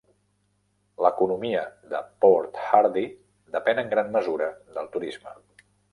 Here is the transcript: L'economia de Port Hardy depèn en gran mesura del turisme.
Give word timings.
L'economia 1.05 1.59
de 1.91 2.01
Port 2.25 2.57
Hardy 2.63 3.03
depèn 3.57 3.83
en 3.83 3.93
gran 3.93 4.11
mesura 4.17 4.49
del 4.79 4.91
turisme. 4.97 5.37